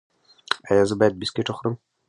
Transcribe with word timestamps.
ایا 0.69 0.83
زه 0.89 0.95
باید 0.99 1.17
بسکټ 1.19 1.45
وخورم؟ 1.49 1.75